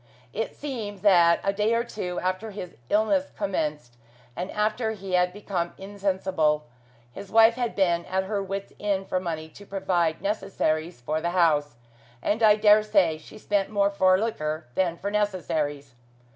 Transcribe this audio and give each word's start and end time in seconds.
It 0.33 0.55
seems 0.55 1.01
that 1.01 1.39
a 1.43 1.53
day 1.53 1.75
or 1.75 1.83
two 1.83 2.19
after 2.21 2.49
his 2.49 2.75
illness 2.89 3.29
commenced, 3.37 3.97
and 4.35 4.49
after 4.49 4.93
he 4.93 5.11
had 5.13 5.31
become 5.31 5.75
insensible, 5.77 6.65
his 7.11 7.29
wife 7.31 7.53
had 7.53 7.75
been 7.75 8.05
at 8.05 8.23
her 8.23 8.41
wits' 8.41 8.73
end 8.79 9.07
for 9.09 9.19
money 9.19 9.47
to 9.49 9.63
provide 9.63 10.19
necessaries 10.19 10.99
for 11.01 11.21
the 11.21 11.29
house, 11.37 11.75
and 12.19 12.41
I 12.41 12.55
dare 12.55 12.81
say 12.81 13.19
she 13.19 13.37
spent 13.37 13.69
more 13.69 13.91
for 13.91 14.17
liquor 14.17 14.65
than 14.73 14.97
for 14.97 15.11
necessaries. 15.11 15.93